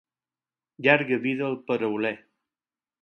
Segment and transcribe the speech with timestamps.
[0.87, 2.15] Llarga vida al parauler.